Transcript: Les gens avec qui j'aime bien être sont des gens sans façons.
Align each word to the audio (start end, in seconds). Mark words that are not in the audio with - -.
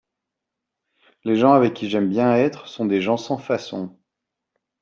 Les 1.25 1.35
gens 1.35 1.53
avec 1.53 1.75
qui 1.75 1.87
j'aime 1.87 2.09
bien 2.09 2.33
être 2.35 2.67
sont 2.67 2.85
des 2.87 3.01
gens 3.01 3.17
sans 3.17 3.37
façons. 3.37 3.95